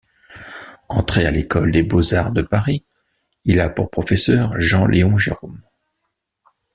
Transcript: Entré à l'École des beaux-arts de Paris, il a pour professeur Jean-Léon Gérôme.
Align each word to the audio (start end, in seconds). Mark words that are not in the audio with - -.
Entré 0.89 1.27
à 1.27 1.31
l'École 1.31 1.71
des 1.71 1.83
beaux-arts 1.83 2.31
de 2.31 2.41
Paris, 2.41 2.83
il 3.45 3.61
a 3.61 3.69
pour 3.69 3.91
professeur 3.91 4.59
Jean-Léon 4.59 5.19
Gérôme. 5.19 5.61